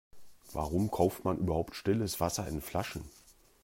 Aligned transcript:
Warum 0.53 0.89
kauft 0.89 1.25
man 1.25 1.37
überhaupt 1.37 1.75
stilles 1.75 2.19
Wasser 2.19 2.47
in 2.47 2.59
Flaschen? 2.63 3.03